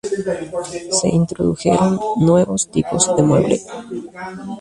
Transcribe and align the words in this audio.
Se 0.97 1.09
introdujeron 1.09 1.99
nuevos 2.19 2.71
tipos 2.71 3.15
de 3.15 3.21
muebles. 3.21 3.67